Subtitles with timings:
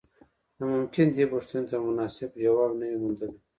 [0.57, 3.37] نو ممکن دې پوښتنې ته مو مناسب ځواب نه وي موندلی.